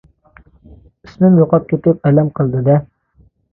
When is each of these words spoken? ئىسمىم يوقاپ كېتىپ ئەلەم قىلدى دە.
ئىسمىم 1.09 1.37
يوقاپ 1.41 1.69
كېتىپ 1.73 2.11
ئەلەم 2.11 2.35
قىلدى 2.41 2.65
دە. 2.73 2.81